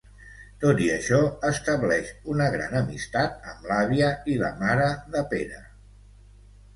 [0.61, 1.17] Tot i això,
[1.49, 5.61] estableix una gran amistat amb l'àvia i la mare de Pere.